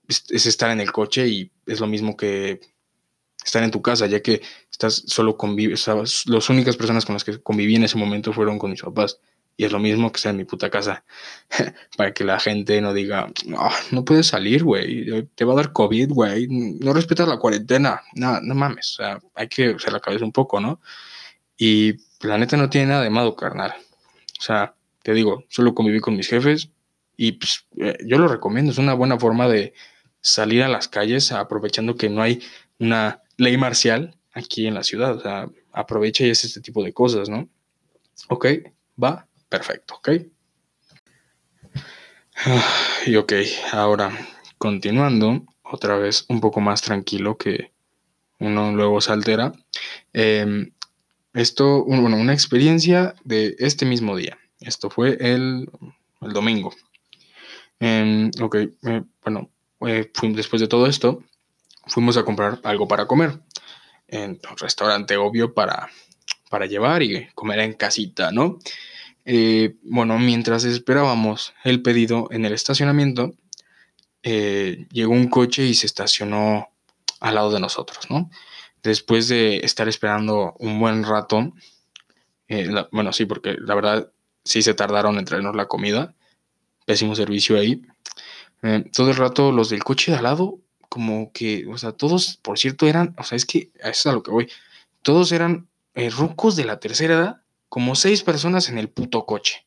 es, 0.07 0.45
estar 0.45 0.71
en 0.71 0.81
el 0.81 0.91
coche 0.91 1.27
y 1.27 1.51
es 1.65 1.79
lo 1.79 1.87
mismo 1.87 2.15
que 2.15 2.59
estar 3.43 3.63
en 3.63 3.71
tu 3.71 3.81
casa, 3.81 4.07
ya 4.07 4.21
que 4.21 4.41
estás 4.69 5.03
solo 5.07 5.37
convives, 5.37 5.87
las 6.25 6.49
únicas 6.49 6.75
personas 6.75 7.05
con 7.05 7.13
las 7.13 7.23
que 7.23 7.41
conviví 7.41 7.75
en 7.75 7.83
ese 7.83 7.97
momento 7.97 8.33
fueron 8.33 8.59
con 8.59 8.71
mis 8.71 8.81
papás. 8.81 9.19
Y 9.59 9.65
es 9.65 9.71
lo 9.71 9.79
mismo 9.79 10.11
que 10.11 10.19
sea 10.19 10.29
en 10.29 10.37
mi 10.37 10.45
puta 10.45 10.69
casa. 10.69 11.03
Para 11.97 12.13
que 12.13 12.23
la 12.23 12.39
gente 12.39 12.79
no 12.79 12.93
diga, 12.93 13.31
no 13.89 14.05
puedes 14.05 14.27
salir, 14.27 14.63
güey. 14.63 15.27
Te 15.33 15.45
va 15.45 15.53
a 15.53 15.55
dar 15.55 15.73
COVID, 15.73 16.09
güey. 16.09 16.47
No 16.47 16.93
respetas 16.93 17.27
la 17.27 17.39
cuarentena. 17.39 18.03
No, 18.13 18.39
no 18.39 18.53
mames. 18.53 18.91
O 18.91 18.95
sea, 18.97 19.19
hay 19.33 19.47
que 19.47 19.71
usar 19.71 19.93
la 19.93 19.99
cabeza 19.99 20.25
un 20.25 20.31
poco, 20.31 20.59
¿no? 20.59 20.79
Y 21.57 21.95
la 22.21 22.37
neta 22.37 22.57
no 22.57 22.69
tiene 22.69 22.87
nada 22.87 23.03
de 23.03 23.09
malo, 23.09 23.35
carnal. 23.35 23.73
O 24.39 24.41
sea, 24.41 24.75
te 25.03 25.13
digo, 25.13 25.43
solo 25.49 25.73
conviví 25.73 25.99
con 25.99 26.15
mis 26.15 26.27
jefes. 26.27 26.69
Y 27.15 27.33
pues, 27.33 27.65
eh, 27.77 27.97
yo 28.05 28.17
lo 28.17 28.27
recomiendo. 28.27 28.71
Es 28.71 28.77
una 28.77 28.93
buena 28.93 29.19
forma 29.19 29.47
de 29.47 29.73
salir 30.21 30.63
a 30.63 30.67
las 30.67 30.87
calles 30.87 31.31
aprovechando 31.31 31.95
que 31.95 32.09
no 32.09 32.21
hay 32.21 32.41
una 32.79 33.21
ley 33.37 33.57
marcial 33.57 34.15
aquí 34.33 34.67
en 34.67 34.75
la 34.75 34.83
ciudad. 34.83 35.15
O 35.15 35.21
sea, 35.21 35.49
aprovecha 35.71 36.25
y 36.25 36.29
es 36.29 36.43
este 36.43 36.61
tipo 36.61 36.83
de 36.83 36.93
cosas, 36.93 37.29
¿no? 37.29 37.49
Ok, 38.29 38.47
va. 39.01 39.27
Perfecto, 39.49 39.95
¿ok? 39.95 40.09
Y 43.05 43.15
ok, 43.15 43.33
ahora 43.71 44.11
continuando, 44.57 45.45
otra 45.63 45.97
vez 45.97 46.25
un 46.29 46.41
poco 46.41 46.59
más 46.59 46.81
tranquilo 46.81 47.37
que 47.37 47.71
uno 48.39 48.71
luego 48.73 49.01
se 49.01 49.11
altera. 49.11 49.53
Em, 50.13 50.71
esto, 51.33 51.83
bueno, 51.85 52.17
una 52.17 52.33
experiencia 52.33 53.15
de 53.23 53.55
este 53.59 53.85
mismo 53.85 54.15
día. 54.15 54.37
Esto 54.59 54.89
fue 54.89 55.17
el, 55.19 55.69
domingo. 56.19 56.73
Em, 57.79 58.31
ok, 58.41 58.55
eh, 58.55 59.03
bueno, 59.23 59.51
eh, 59.85 60.11
después 60.33 60.61
de 60.61 60.67
todo 60.67 60.87
esto, 60.87 61.23
fuimos 61.85 62.17
a 62.17 62.23
comprar 62.23 62.59
algo 62.63 62.87
para 62.87 63.05
comer. 63.05 63.39
En 64.07 64.39
un 64.49 64.57
restaurante 64.57 65.17
obvio 65.17 65.53
para, 65.53 65.89
para 66.49 66.65
llevar 66.65 67.03
y 67.03 67.27
comer 67.35 67.59
en 67.59 67.73
casita, 67.73 68.31
¿no? 68.31 68.57
Eh, 69.25 69.75
bueno, 69.83 70.17
mientras 70.17 70.63
esperábamos 70.63 71.53
el 71.63 71.81
pedido 71.81 72.29
en 72.31 72.45
el 72.45 72.53
estacionamiento, 72.53 73.35
llegó 74.23 75.13
un 75.13 75.29
coche 75.29 75.65
y 75.65 75.73
se 75.73 75.85
estacionó 75.85 76.67
al 77.21 77.35
lado 77.35 77.51
de 77.51 77.61
nosotros, 77.61 78.09
¿no? 78.09 78.29
Después 78.83 79.27
de 79.27 79.57
estar 79.57 79.87
esperando 79.87 80.55
un 80.59 80.79
buen 80.79 81.03
rato, 81.03 81.53
eh, 82.47 82.69
bueno, 82.91 83.11
sí, 83.13 83.25
porque 83.25 83.55
la 83.59 83.75
verdad 83.75 84.11
sí 84.43 84.61
se 84.61 84.73
tardaron 84.73 85.17
en 85.17 85.25
traernos 85.25 85.55
la 85.55 85.67
comida, 85.67 86.13
pésimo 86.85 87.15
servicio 87.15 87.57
ahí. 87.57 87.81
todo 88.93 89.09
el 89.09 89.15
rato 89.15 89.51
los 89.51 89.69
del 89.69 89.83
coche 89.83 90.11
de 90.11 90.17
al 90.17 90.23
lado, 90.23 90.59
como 90.89 91.31
que, 91.33 91.65
o 91.67 91.77
sea, 91.77 91.91
todos, 91.91 92.37
por 92.37 92.57
cierto, 92.57 92.87
eran, 92.87 93.13
o 93.17 93.23
sea, 93.23 93.35
es 93.35 93.45
que 93.45 93.71
eso 93.75 93.89
es 93.89 94.05
a 94.05 94.13
lo 94.13 94.23
que 94.23 94.31
voy, 94.31 94.49
todos 95.01 95.31
eran 95.31 95.67
rucos 96.11 96.55
de 96.55 96.65
la 96.65 96.79
tercera 96.79 97.15
edad 97.15 97.41
como 97.69 97.95
seis 97.95 98.23
personas 98.23 98.69
en 98.69 98.77
el 98.77 98.89
puto 98.89 99.25
coche. 99.25 99.65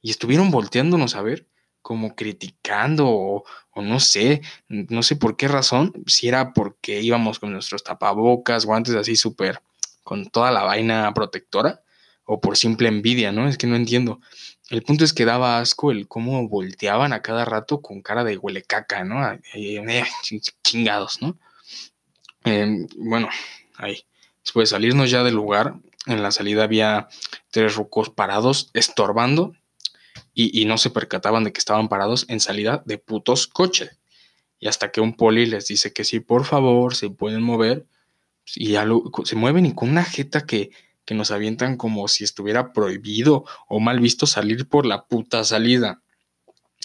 Y 0.00 0.10
estuvieron 0.10 0.50
volteándonos 0.50 1.14
a 1.16 1.22
ver, 1.22 1.46
como 1.86 2.16
criticando 2.16 3.06
o, 3.08 3.44
no 3.76 4.00
sé, 4.00 4.42
no 4.66 5.04
sé 5.04 5.14
por 5.14 5.36
qué 5.36 5.46
razón, 5.46 5.92
si 6.08 6.26
era 6.26 6.52
porque 6.52 7.00
íbamos 7.00 7.38
con 7.38 7.52
nuestros 7.52 7.84
tapabocas, 7.84 8.66
guantes 8.66 8.96
así 8.96 9.14
súper, 9.14 9.62
con 10.02 10.28
toda 10.28 10.50
la 10.50 10.64
vaina 10.64 11.14
protectora, 11.14 11.82
o 12.24 12.40
por 12.40 12.56
simple 12.56 12.88
envidia, 12.88 13.30
¿no? 13.30 13.46
Es 13.46 13.56
que 13.56 13.68
no 13.68 13.76
entiendo. 13.76 14.20
El 14.68 14.82
punto 14.82 15.04
es 15.04 15.12
que 15.12 15.24
daba 15.24 15.60
asco 15.60 15.92
el 15.92 16.08
cómo 16.08 16.48
volteaban 16.48 17.12
a 17.12 17.22
cada 17.22 17.44
rato 17.44 17.80
con 17.80 18.02
cara 18.02 18.24
de 18.24 18.36
huele 18.36 18.64
caca, 18.64 19.04
¿no? 19.04 19.20
Chingados, 20.64 21.22
¿no? 21.22 21.38
Em, 22.42 22.88
bueno, 22.96 23.28
ahí. 23.76 24.04
Después 24.42 24.70
de 24.70 24.74
salirnos 24.74 25.08
ya 25.08 25.22
del 25.22 25.36
lugar, 25.36 25.76
en 26.06 26.20
la 26.20 26.32
salida 26.32 26.64
había 26.64 27.06
tres 27.52 27.76
rucos 27.76 28.10
parados, 28.10 28.70
estorbando, 28.74 29.54
y, 30.34 30.64
no 30.66 30.78
se 30.78 30.90
percataban 30.90 31.44
de 31.44 31.52
que 31.52 31.58
estaban 31.58 31.88
parados 31.88 32.26
en 32.28 32.40
salida 32.40 32.82
de 32.86 32.98
putos 32.98 33.46
coches. 33.46 33.98
Y 34.58 34.68
hasta 34.68 34.90
que 34.90 35.00
un 35.00 35.14
poli 35.14 35.46
les 35.46 35.66
dice 35.66 35.92
que 35.92 36.04
sí, 36.04 36.20
por 36.20 36.44
favor, 36.44 36.94
se 36.94 37.10
pueden 37.10 37.42
mover, 37.42 37.86
y 38.54 38.72
ya 38.72 38.86
se 39.24 39.36
mueven 39.36 39.66
y 39.66 39.74
con 39.74 39.90
una 39.90 40.04
jeta 40.04 40.46
que, 40.46 40.70
que 41.04 41.14
nos 41.14 41.30
avientan 41.30 41.76
como 41.76 42.06
si 42.08 42.24
estuviera 42.24 42.72
prohibido 42.72 43.44
o 43.68 43.80
mal 43.80 44.00
visto 44.00 44.26
salir 44.26 44.68
por 44.68 44.86
la 44.86 45.06
puta 45.06 45.42
salida. 45.44 46.02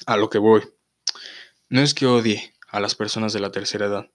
A 0.06 0.18
lo 0.18 0.30
que 0.30 0.40
voy. 0.40 0.62
No 1.70 1.82
es 1.82 1.94
que 1.94 2.08
odie 2.08 2.54
a 2.70 2.80
las 2.80 2.96
personas 2.96 3.34
de 3.34 3.40
la 3.40 3.52
tercera 3.52 3.86
edad, 3.86 4.10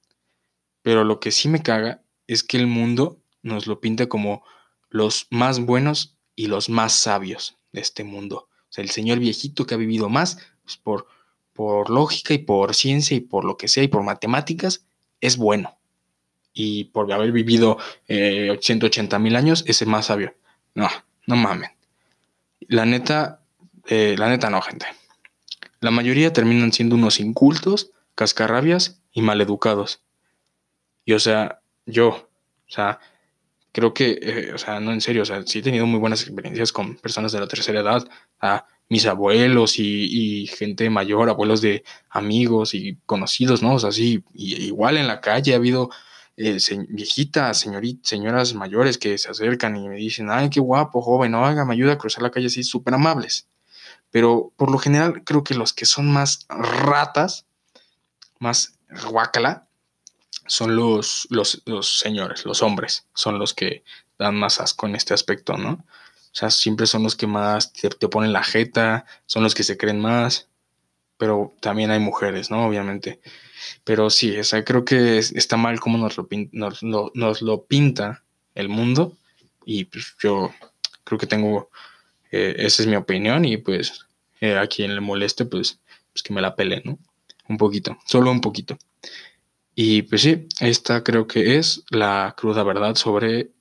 pero 0.83 1.05
lo 1.05 1.21
que 1.21 1.31
sí 1.31 1.49
me 1.49 1.63
caga 1.63 2.03
es 2.27 2.43
que 2.43 2.57
el 2.57 2.67
mundo 2.67 3.21
nos 3.43 3.67
lo 3.67 3.81
pinta 3.81 4.09
como 4.09 4.45
los 4.89 5.27
más 5.31 5.61
buenos 5.61 6.17
y 6.35 6.47
los 6.49 6.69
más 6.69 6.93
sabios 6.93 7.57
de 7.73 7.81
este 7.81 8.05
mundo. 8.05 8.49
El 8.79 8.91
señor 8.91 9.19
viejito 9.19 9.67
que 9.67 9.75
ha 9.75 9.79
vivido 9.79 10.09
más, 10.09 10.39
pues 10.65 10.77
por, 10.77 11.07
por 11.53 11.91
lógica 11.91 12.35
y 12.35 12.39
por 12.39 12.75
ciencia 12.75 13.17
y 13.17 13.21
por 13.21 13.45
lo 13.45 13.57
que 13.57 13.69
sea 13.69 13.83
y 13.83 13.89
por 13.89 14.03
matemáticas, 14.03 14.85
es 15.21 15.37
bueno. 15.37 15.79
Y 16.53 16.85
por 16.85 17.13
haber 17.13 17.33
vivido 17.33 17.79
eh, 18.09 18.59
180 18.61 19.19
mil 19.19 19.37
años, 19.37 19.65
es 19.67 19.83
el 19.83 19.89
más 19.89 20.07
sabio. 20.07 20.35
No, 20.75 20.89
no 21.27 21.37
mamen. 21.37 21.71
La 22.61 22.87
neta, 22.87 23.43
eh, 23.87 24.15
la 24.19 24.29
neta 24.29 24.51
no, 24.51 24.61
gente. 24.63 24.87
La 25.81 25.91
mayoría 25.91 26.33
terminan 26.33 26.73
siendo 26.73 26.95
unos 26.97 27.21
incultos, 27.21 27.91
cascarrabias 28.15 29.01
y 29.13 29.23
maleducados. 29.23 30.03
Y 31.05 31.13
o 31.13 31.21
sea, 31.21 31.61
yo, 31.85 32.09
o 32.09 32.29
sea, 32.71 32.99
creo 33.77 33.93
que, 33.93 34.19
eh, 34.23 34.55
o 34.55 34.59
sea, 34.59 34.81
no 34.81 34.91
en 34.91 35.03
serio, 35.03 35.21
o 35.21 35.27
sea, 35.27 35.43
sí 35.45 35.59
he 35.59 35.63
tenido 35.63 35.85
muy 35.85 36.01
buenas 36.01 36.23
experiencias 36.23 36.73
con 36.73 36.97
personas 36.97 37.33
de 37.33 37.41
la 37.41 37.47
tercera 37.47 37.81
edad, 37.81 38.09
a 38.41 38.65
mis 38.89 39.05
abuelos 39.05 39.79
y, 39.79 40.47
gente 40.47 40.89
mayor, 40.89 41.29
abuelos 41.29 41.61
de 41.61 41.85
amigos 42.09 42.73
y 42.73 42.97
conocidos, 43.05 43.63
¿no? 43.63 43.75
O 43.75 43.79
sea, 43.79 43.93
sí, 43.93 44.25
igual 44.33 44.97
en 44.97 45.07
la 45.07 45.21
calle 45.21 45.53
ha 45.53 45.57
habido 45.57 45.91
eh, 46.39 46.57
viejitas, 46.89 47.61
señoritas, 47.61 48.09
señoras 48.09 48.55
mayores 48.55 48.97
que 48.97 49.19
se 49.19 49.29
acercan 49.31 49.77
y 49.77 49.91
me 49.91 49.97
dicen, 49.97 50.31
ay, 50.31 50.49
qué 50.49 50.61
guapo, 50.61 51.03
joven, 51.03 51.33
no 51.33 51.45
haga, 51.45 51.67
me 51.67 51.75
ayuda 51.75 51.93
a 51.93 51.99
cruzar 51.99 52.23
la 52.23 52.31
calle 52.31 52.47
así, 52.47 52.63
súper 52.63 52.95
amables. 52.95 53.47
Pero 54.11 54.55
por 54.57 54.71
lo 54.71 54.79
general 54.79 55.23
creo 55.23 55.45
que 55.45 55.55
los 55.55 55.75
que 55.75 55.85
son 55.85 56.11
más 56.11 56.47
ratas, 56.49 57.45
más 58.39 58.79
guacala, 59.11 59.69
son 60.49 60.77
los, 60.77 61.27
los, 61.31 61.99
señores, 61.99 62.45
los 62.45 62.63
hombres, 62.63 63.07
son 63.15 63.39
los 63.39 63.55
que 63.55 63.85
dan 64.19 64.37
más 64.37 64.61
asco 64.61 64.87
en 64.87 64.97
este 64.97 65.15
aspecto, 65.15 65.57
¿no? 65.57 65.73
O 65.73 66.39
sea, 66.39 66.51
siempre 66.51 66.87
son 66.87 67.03
los 67.03 67.17
que 67.17 67.27
más 67.27 67.73
te, 67.73 67.91
ponen 68.09 68.33
la 68.33 68.43
jeta, 68.43 69.07
son 69.27 69.43
los 69.43 69.55
que 69.55 69.63
se 69.63 69.77
creen 69.77 70.01
más, 70.01 70.49
pero 71.17 71.55
también 71.61 71.91
hay 71.91 71.99
mujeres, 71.99 72.51
¿no? 72.51 72.67
Obviamente. 72.67 73.21
Pero 73.85 74.11
sí, 74.11 74.39
o 74.39 74.45
sea, 74.45 74.65
creo 74.65 74.85
que 74.85 75.19
está 75.19 75.57
mal 75.57 75.81
cómo 75.81 75.97
nos 75.97 76.19
lo, 76.19 76.29
nos, 76.53 77.43
lo, 77.43 77.65
pinta 77.65 78.23
el 78.55 78.69
mundo 78.69 79.17
y 79.65 79.85
pues 79.87 80.15
yo 80.23 80.53
creo 81.05 81.19
que 81.19 81.27
tengo, 81.27 81.71
eh, 82.31 82.55
esa 82.59 82.83
es 82.83 82.89
mi 82.89 82.97
opinión 82.97 83.45
y 83.45 83.57
pues 83.57 84.07
eh, 84.41 84.57
a 84.57 84.67
quien 84.67 84.95
le 84.95 85.01
moleste, 85.01 85.47
pues, 85.47 85.81
pues 86.13 86.23
que 86.23 86.35
me 86.35 86.43
la 86.43 86.55
pele, 86.55 86.83
¿no? 86.85 86.99
Un 87.49 87.57
poquito, 87.57 87.97
solo 88.05 88.31
un 88.31 88.41
poquito. 88.41 88.77
Y 89.77 90.03
pues 90.03 90.23
sí, 90.23 90.49
esta 90.59 91.05
creo 91.05 91.29
que 91.29 91.59
es 91.59 91.85
la 91.91 92.35
cruda 92.37 92.65
verdad 92.65 92.97
sobre 92.97 93.53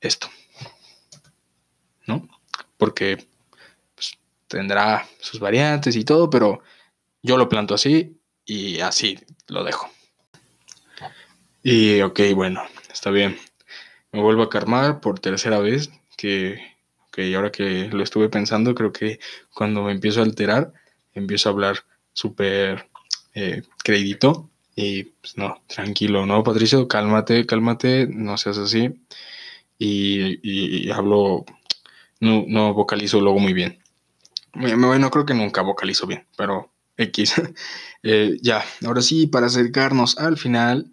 esto. 0.00 0.28
¿No? 2.06 2.28
porque 2.82 3.28
pues, 3.94 4.18
tendrá 4.48 5.06
sus 5.20 5.38
variantes 5.38 5.94
y 5.94 6.02
todo, 6.02 6.28
pero 6.28 6.60
yo 7.22 7.36
lo 7.36 7.48
planto 7.48 7.74
así 7.74 8.18
y 8.44 8.80
así 8.80 9.20
lo 9.46 9.62
dejo. 9.62 9.88
Y 11.62 12.00
ok, 12.00 12.18
bueno, 12.34 12.60
está 12.92 13.12
bien. 13.12 13.38
Me 14.10 14.20
vuelvo 14.20 14.42
a 14.42 14.50
calmar 14.50 14.98
por 14.98 15.20
tercera 15.20 15.60
vez, 15.60 15.92
que 16.16 16.58
ahora 17.36 17.52
que 17.52 17.88
lo 17.92 18.02
estuve 18.02 18.28
pensando, 18.28 18.74
creo 18.74 18.92
que 18.92 19.20
cuando 19.54 19.84
me 19.84 19.92
empiezo 19.92 20.18
a 20.18 20.24
alterar, 20.24 20.72
empiezo 21.14 21.48
a 21.48 21.52
hablar 21.52 21.84
súper 22.12 22.90
eh, 23.32 23.62
crédito 23.84 24.50
y 24.74 25.04
pues 25.04 25.36
no, 25.36 25.62
tranquilo, 25.66 26.26
¿no, 26.26 26.42
Patricio? 26.42 26.88
Cálmate, 26.88 27.46
cálmate, 27.46 28.06
no 28.06 28.36
seas 28.38 28.58
así. 28.58 28.90
Y, 29.78 30.90
hablo, 30.90 31.44
no, 32.20 32.44
no 32.46 32.72
vocalizo 32.72 33.20
luego 33.20 33.38
muy 33.38 33.52
bien. 33.52 33.78
Bueno, 34.54 35.10
creo 35.10 35.26
que 35.26 35.34
nunca 35.34 35.62
vocalizo 35.62 36.06
bien, 36.06 36.26
pero 36.36 36.70
X. 36.96 37.34
Eh, 38.04 38.38
ya, 38.42 38.64
ahora 38.84 39.00
sí, 39.00 39.28
para 39.28 39.46
acercarnos 39.46 40.18
al 40.18 40.36
final, 40.36 40.90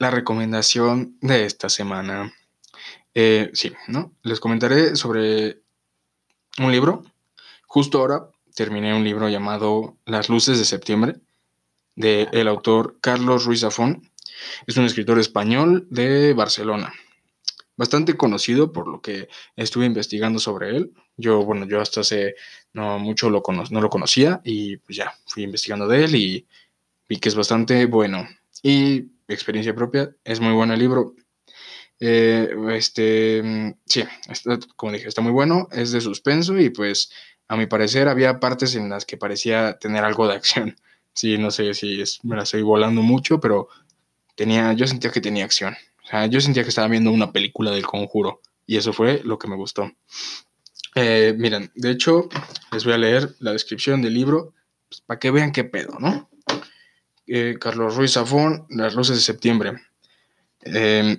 la 0.00 0.10
recomendación 0.10 1.16
de 1.20 1.44
esta 1.44 1.68
semana. 1.68 2.34
Eh, 3.14 3.50
sí, 3.52 3.72
¿no? 3.86 4.12
Les 4.24 4.40
comentaré 4.40 4.96
sobre 4.96 5.62
un 6.58 6.72
libro. 6.72 7.04
Justo 7.66 8.00
ahora 8.00 8.30
terminé 8.52 8.92
un 8.96 9.04
libro 9.04 9.28
llamado 9.28 9.96
Las 10.06 10.28
luces 10.28 10.58
de 10.58 10.64
septiembre 10.64 11.20
del 11.96 12.28
el 12.32 12.48
autor 12.48 12.98
Carlos 13.00 13.44
Ruiz 13.44 13.60
Zafón. 13.60 14.10
Es 14.66 14.76
un 14.76 14.84
escritor 14.84 15.18
español 15.18 15.86
de 15.90 16.32
Barcelona. 16.32 16.92
Bastante 17.76 18.16
conocido 18.16 18.72
por 18.72 18.88
lo 18.88 19.00
que 19.00 19.28
estuve 19.56 19.86
investigando 19.86 20.38
sobre 20.38 20.76
él. 20.76 20.92
Yo, 21.16 21.44
bueno, 21.44 21.66
yo 21.66 21.80
hasta 21.80 22.00
hace 22.00 22.34
no 22.72 22.98
mucho 22.98 23.30
lo 23.30 23.42
no 23.70 23.80
lo 23.80 23.90
conocía 23.90 24.40
y 24.44 24.76
pues 24.78 24.96
ya 24.96 25.14
fui 25.26 25.42
investigando 25.42 25.88
de 25.88 26.04
él 26.04 26.14
y 26.14 26.46
vi 27.08 27.18
que 27.18 27.28
es 27.28 27.34
bastante 27.34 27.86
bueno. 27.86 28.28
Y 28.62 29.10
experiencia 29.28 29.74
propia, 29.74 30.14
es 30.24 30.40
muy 30.40 30.52
bueno 30.52 30.74
el 30.74 30.80
libro. 30.80 31.14
Eh, 31.98 32.48
este, 32.70 33.76
sí, 33.84 34.04
como 34.76 34.92
dije, 34.92 35.08
está 35.08 35.20
muy 35.20 35.32
bueno, 35.32 35.68
es 35.70 35.92
de 35.92 36.00
suspenso 36.00 36.58
y 36.58 36.70
pues 36.70 37.12
a 37.46 37.56
mi 37.56 37.66
parecer 37.66 38.08
había 38.08 38.40
partes 38.40 38.74
en 38.74 38.88
las 38.88 39.04
que 39.04 39.18
parecía 39.18 39.78
tener 39.78 40.04
algo 40.04 40.26
de 40.26 40.34
acción. 40.34 40.76
Sí, 41.12 41.38
no 41.38 41.50
sé 41.50 41.74
si 41.74 42.00
es, 42.00 42.20
me 42.24 42.36
la 42.36 42.42
estoy 42.42 42.62
volando 42.62 43.02
mucho, 43.02 43.40
pero 43.40 43.68
tenía, 44.36 44.72
yo 44.72 44.86
sentía 44.86 45.10
que 45.10 45.20
tenía 45.20 45.44
acción. 45.44 45.74
O 46.04 46.06
sea, 46.06 46.26
yo 46.26 46.40
sentía 46.40 46.62
que 46.62 46.70
estaba 46.70 46.88
viendo 46.88 47.10
una 47.10 47.32
película 47.32 47.70
del 47.70 47.86
conjuro 47.86 48.40
y 48.66 48.76
eso 48.76 48.92
fue 48.92 49.20
lo 49.24 49.38
que 49.38 49.48
me 49.48 49.56
gustó. 49.56 49.90
Eh, 50.94 51.34
miren, 51.36 51.70
de 51.74 51.90
hecho, 51.90 52.28
les 52.72 52.84
voy 52.84 52.94
a 52.94 52.98
leer 52.98 53.34
la 53.38 53.52
descripción 53.52 54.02
del 54.02 54.14
libro 54.14 54.54
pues, 54.88 55.00
para 55.02 55.20
que 55.20 55.30
vean 55.30 55.52
qué 55.52 55.64
pedo, 55.64 55.98
¿no? 56.00 56.28
Eh, 57.26 57.56
Carlos 57.60 57.96
Ruiz 57.96 58.12
Zafón, 58.12 58.66
Las 58.70 58.94
luces 58.94 59.16
de 59.16 59.22
septiembre. 59.22 59.72
Eh, 60.62 61.18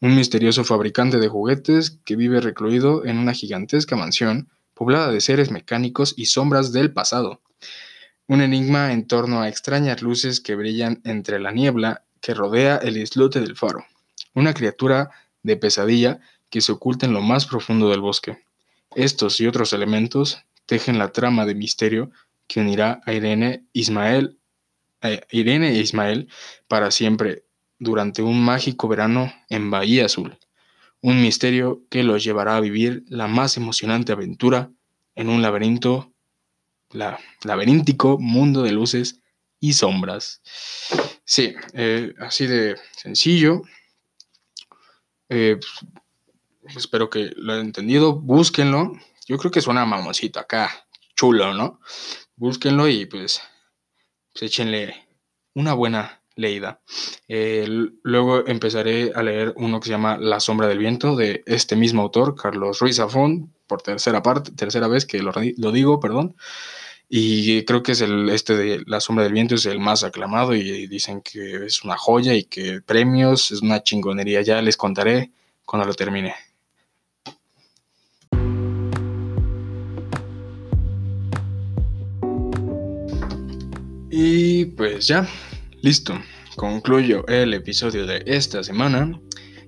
Un 0.00 0.16
misterioso 0.16 0.64
fabricante 0.64 1.18
de 1.18 1.28
juguetes 1.28 1.98
que 2.04 2.16
vive 2.16 2.40
recluido 2.40 3.04
en 3.04 3.18
una 3.18 3.32
gigantesca 3.32 3.96
mansión 3.96 4.48
poblada 4.74 5.10
de 5.10 5.20
seres 5.20 5.50
mecánicos 5.50 6.14
y 6.16 6.26
sombras 6.26 6.72
del 6.72 6.92
pasado. 6.92 7.42
Un 8.30 8.42
enigma 8.42 8.92
en 8.92 9.08
torno 9.08 9.42
a 9.42 9.48
extrañas 9.48 10.02
luces 10.02 10.40
que 10.40 10.54
brillan 10.54 11.00
entre 11.02 11.40
la 11.40 11.50
niebla 11.50 12.04
que 12.20 12.32
rodea 12.32 12.76
el 12.76 12.96
islote 12.96 13.40
del 13.40 13.56
faro. 13.56 13.84
Una 14.34 14.54
criatura 14.54 15.10
de 15.42 15.56
pesadilla 15.56 16.20
que 16.48 16.60
se 16.60 16.70
oculta 16.70 17.06
en 17.06 17.12
lo 17.12 17.22
más 17.22 17.46
profundo 17.46 17.90
del 17.90 18.00
bosque. 18.00 18.38
Estos 18.94 19.40
y 19.40 19.48
otros 19.48 19.72
elementos 19.72 20.44
tejen 20.66 20.96
la 20.96 21.10
trama 21.10 21.44
de 21.44 21.56
misterio 21.56 22.12
que 22.46 22.60
unirá 22.60 23.00
a 23.04 23.14
Irene, 23.14 23.64
Ismael, 23.72 24.38
eh, 25.02 25.22
Irene 25.32 25.70
e 25.70 25.80
Ismael 25.80 26.28
para 26.68 26.92
siempre 26.92 27.42
durante 27.80 28.22
un 28.22 28.40
mágico 28.40 28.86
verano 28.86 29.32
en 29.48 29.72
Bahía 29.72 30.06
Azul. 30.06 30.38
Un 31.00 31.20
misterio 31.20 31.82
que 31.90 32.04
los 32.04 32.22
llevará 32.22 32.56
a 32.56 32.60
vivir 32.60 33.02
la 33.08 33.26
más 33.26 33.56
emocionante 33.56 34.12
aventura 34.12 34.70
en 35.16 35.30
un 35.30 35.42
laberinto, 35.42 36.12
la, 36.90 37.18
laberíntico 37.44 38.18
mundo 38.18 38.62
de 38.62 38.72
luces 38.72 39.20
y 39.58 39.74
sombras. 39.74 40.40
Sí, 41.24 41.54
eh, 41.74 42.14
así 42.18 42.46
de 42.46 42.76
sencillo. 42.96 43.62
Eh, 45.28 45.58
espero 46.76 47.10
que 47.10 47.30
lo 47.36 47.52
hayan 47.52 47.66
entendido. 47.66 48.14
Búsquenlo. 48.14 48.92
Yo 49.26 49.38
creo 49.38 49.50
que 49.50 49.60
suena 49.60 49.84
mamosito 49.84 50.40
acá. 50.40 50.86
Chulo, 51.14 51.54
¿no? 51.54 51.80
Búsquenlo 52.36 52.88
y 52.88 53.06
pues, 53.06 53.40
pues 54.32 54.42
échenle 54.42 55.06
una 55.54 55.74
buena 55.74 56.22
leída. 56.36 56.80
Eh, 57.28 57.66
luego 58.02 58.46
empezaré 58.46 59.12
a 59.14 59.22
leer 59.22 59.52
uno 59.56 59.78
que 59.78 59.86
se 59.86 59.92
llama 59.92 60.16
La 60.18 60.40
sombra 60.40 60.66
del 60.66 60.78
viento 60.78 61.14
de 61.16 61.42
este 61.46 61.76
mismo 61.76 62.02
autor, 62.02 62.34
Carlos 62.34 62.78
Ruiz 62.80 62.96
Zafón, 62.96 63.52
por 63.66 63.82
tercera 63.82 64.22
parte, 64.22 64.52
tercera 64.52 64.88
vez 64.88 65.04
que 65.04 65.22
lo, 65.22 65.32
lo 65.58 65.72
digo, 65.72 66.00
perdón. 66.00 66.34
Y 67.12 67.64
creo 67.64 67.82
que 67.82 67.90
es 67.90 68.02
el 68.02 68.30
este 68.30 68.56
de 68.56 68.84
La 68.86 69.00
sombra 69.00 69.24
del 69.24 69.32
viento 69.32 69.56
es 69.56 69.66
el 69.66 69.80
más 69.80 70.04
aclamado 70.04 70.54
y 70.54 70.86
dicen 70.86 71.22
que 71.22 71.66
es 71.66 71.82
una 71.82 71.96
joya 71.96 72.34
y 72.34 72.44
que 72.44 72.82
premios 72.82 73.50
es 73.50 73.62
una 73.62 73.82
chingonería. 73.82 74.42
Ya 74.42 74.62
les 74.62 74.76
contaré 74.76 75.32
cuando 75.66 75.88
lo 75.88 75.94
termine. 75.94 76.34
Y 84.08 84.66
pues 84.66 85.08
ya, 85.08 85.28
listo. 85.82 86.14
Concluyo 86.54 87.26
el 87.26 87.54
episodio 87.54 88.06
de 88.06 88.22
esta 88.26 88.62
semana. 88.62 89.20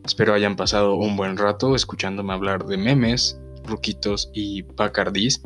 Espero 0.04 0.34
hayan 0.34 0.54
pasado 0.54 0.94
un 0.94 1.16
buen 1.16 1.36
rato 1.36 1.74
escuchándome 1.74 2.34
hablar 2.34 2.66
de 2.66 2.76
memes, 2.76 3.36
ruquitos 3.64 4.30
y 4.32 4.62
pacardís. 4.62 5.42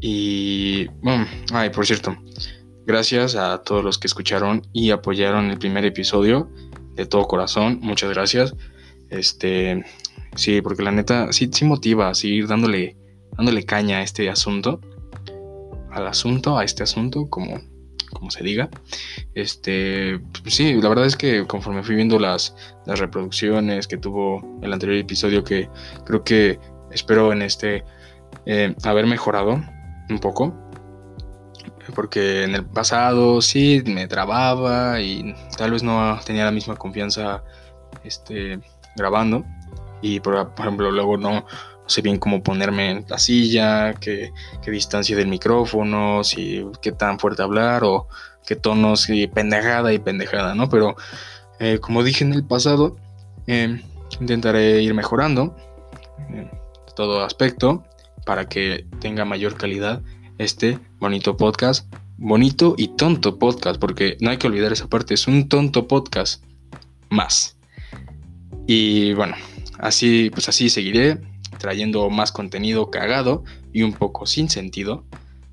Y, 0.00 0.86
bueno, 1.02 1.26
ay, 1.52 1.70
por 1.70 1.86
cierto, 1.86 2.16
gracias 2.86 3.36
a 3.36 3.62
todos 3.62 3.84
los 3.84 3.98
que 3.98 4.06
escucharon 4.06 4.62
y 4.72 4.90
apoyaron 4.90 5.50
el 5.50 5.58
primer 5.58 5.84
episodio 5.84 6.50
de 6.94 7.06
todo 7.06 7.26
corazón. 7.26 7.78
Muchas 7.82 8.10
gracias. 8.10 8.54
Este, 9.10 9.84
sí, 10.36 10.62
porque 10.62 10.82
la 10.82 10.92
neta 10.92 11.32
sí, 11.32 11.50
sí 11.52 11.64
motiva 11.64 12.08
a 12.08 12.14
seguir 12.14 12.46
dándole, 12.46 12.96
dándole 13.36 13.64
caña 13.64 13.98
a 13.98 14.02
este 14.02 14.28
asunto. 14.30 14.80
Al 15.90 16.06
asunto, 16.06 16.56
a 16.56 16.64
este 16.64 16.84
asunto, 16.84 17.28
como 17.28 17.60
como 18.12 18.30
se 18.30 18.44
diga. 18.44 18.68
Este, 19.34 20.20
pues 20.42 20.54
sí, 20.54 20.74
la 20.74 20.88
verdad 20.88 21.06
es 21.06 21.16
que 21.16 21.46
conforme 21.46 21.82
fui 21.82 21.94
viendo 21.94 22.18
las, 22.18 22.54
las 22.86 22.98
reproducciones 22.98 23.86
que 23.88 23.96
tuvo 23.96 24.58
el 24.62 24.72
anterior 24.72 24.98
episodio, 24.98 25.44
que 25.44 25.68
creo 26.04 26.24
que 26.24 26.58
espero 26.90 27.32
en 27.32 27.42
este 27.42 27.84
eh, 28.46 28.74
haber 28.84 29.06
mejorado 29.06 29.62
un 30.10 30.18
poco. 30.18 30.54
Porque 31.94 32.44
en 32.44 32.54
el 32.54 32.64
pasado 32.64 33.40
sí 33.42 33.82
me 33.86 34.06
trababa 34.06 35.00
y 35.00 35.34
tal 35.56 35.72
vez 35.72 35.82
no 35.82 36.18
tenía 36.24 36.44
la 36.44 36.50
misma 36.50 36.76
confianza 36.76 37.42
este, 38.04 38.60
grabando. 38.96 39.44
Y 40.02 40.20
por, 40.20 40.52
ejemplo, 40.58 40.90
luego 40.90 41.16
no, 41.16 41.44
sé 41.90 42.02
bien 42.02 42.18
cómo 42.18 42.42
ponerme 42.42 42.90
en 42.90 43.04
la 43.08 43.18
silla, 43.18 43.94
qué, 43.94 44.32
distancia 44.66 45.16
del 45.16 45.26
micrófono, 45.26 46.22
si 46.22 46.64
qué 46.80 46.92
tan 46.92 47.18
fuerte 47.18 47.42
hablar 47.42 47.82
o 47.84 48.06
qué 48.46 48.56
tonos 48.56 49.10
y 49.10 49.26
pendejada 49.26 49.92
y 49.92 49.98
pendejada, 49.98 50.54
¿no? 50.54 50.68
Pero 50.68 50.94
eh, 51.58 51.78
como 51.80 52.04
dije 52.04 52.24
en 52.24 52.32
el 52.32 52.44
pasado, 52.44 52.96
em, 53.46 53.82
intentaré 54.20 54.80
ir 54.82 54.94
mejorando 54.94 55.56
en 56.28 56.50
todo 56.94 57.22
aspecto 57.24 57.84
para 58.30 58.48
que 58.48 58.86
tenga 59.00 59.24
mayor 59.24 59.56
calidad 59.56 60.04
este 60.38 60.78
bonito 61.00 61.36
podcast. 61.36 61.92
Bonito 62.16 62.76
y 62.78 62.94
tonto 62.94 63.40
podcast, 63.40 63.80
porque 63.80 64.16
no 64.20 64.30
hay 64.30 64.36
que 64.36 64.46
olvidar 64.46 64.72
esa 64.72 64.86
parte, 64.86 65.14
es 65.14 65.26
un 65.26 65.48
tonto 65.48 65.88
podcast 65.88 66.40
más. 67.08 67.58
Y 68.68 69.14
bueno, 69.14 69.34
así 69.80 70.30
pues 70.30 70.48
así 70.48 70.70
seguiré 70.70 71.18
trayendo 71.58 72.08
más 72.08 72.30
contenido 72.30 72.88
cagado 72.88 73.42
y 73.72 73.82
un 73.82 73.94
poco 73.94 74.26
sin 74.26 74.48
sentido, 74.48 75.04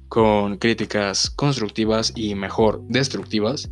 con 0.07 0.57
críticas 0.57 1.31
constructivas 1.31 2.13
y 2.15 2.35
mejor 2.35 2.83
destructivas 2.89 3.71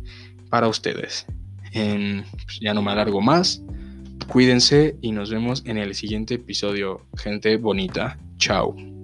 para 0.50 0.66
ustedes. 0.66 1.26
Pues, 1.72 2.58
ya 2.60 2.74
no 2.74 2.82
me 2.82 2.90
alargo 2.90 3.20
más, 3.20 3.62
cuídense 4.26 4.96
y 5.00 5.12
nos 5.12 5.30
vemos 5.30 5.62
en 5.64 5.78
el 5.78 5.94
siguiente 5.94 6.34
episodio, 6.34 7.06
gente 7.16 7.56
bonita. 7.56 8.18
Chao. 8.38 8.95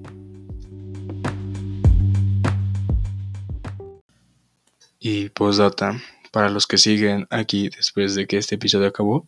Y 5.04 5.30
postdata, 5.30 6.00
para 6.30 6.48
los 6.48 6.68
que 6.68 6.78
siguen 6.78 7.26
aquí 7.28 7.68
después 7.70 8.14
de 8.14 8.28
que 8.28 8.38
este 8.38 8.54
episodio 8.54 8.86
acabó, 8.86 9.26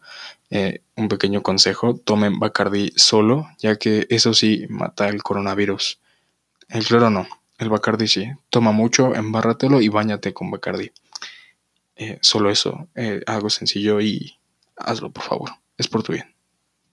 eh, 0.48 0.82
un 0.94 1.08
pequeño 1.08 1.42
consejo, 1.42 1.96
tomen 1.96 2.38
Bacardi 2.38 2.92
solo, 2.94 3.48
ya 3.58 3.74
que 3.74 4.06
eso 4.08 4.34
sí 4.34 4.66
mata 4.68 5.08
el 5.08 5.24
coronavirus. 5.24 5.98
El 6.68 6.84
cloro 6.84 7.10
no, 7.10 7.26
el 7.58 7.70
Bacardi 7.70 8.06
sí. 8.06 8.30
Toma 8.50 8.70
mucho, 8.70 9.16
embárratelo 9.16 9.80
y 9.80 9.88
bañate 9.88 10.32
con 10.32 10.48
Bacardi. 10.52 10.92
Eh, 11.96 12.18
solo 12.22 12.52
eso, 12.52 12.86
eh, 12.94 13.22
algo 13.26 13.50
sencillo 13.50 14.00
y 14.00 14.38
hazlo 14.76 15.10
por 15.10 15.24
favor, 15.24 15.50
es 15.76 15.88
por 15.88 16.04
tu 16.04 16.12
bien. 16.12 16.33